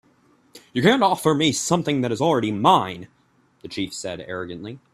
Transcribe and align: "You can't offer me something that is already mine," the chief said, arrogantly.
"You 0.73 0.81
can't 0.81 1.03
offer 1.03 1.35
me 1.35 1.51
something 1.51 2.01
that 2.01 2.11
is 2.11 2.19
already 2.21 2.51
mine," 2.51 3.07
the 3.61 3.67
chief 3.67 3.93
said, 3.93 4.19
arrogantly. 4.21 4.79